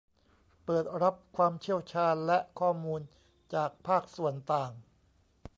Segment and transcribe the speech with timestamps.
[0.65, 3.01] เปิดรับความเชี่ยวชาญและข้อมูล
[3.53, 4.71] จากภาคส่วนต่าง